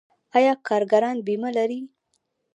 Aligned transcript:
آیا 0.37 0.53
کارګران 0.67 1.17
بیمه 1.25 1.49
لري؟ 1.57 1.79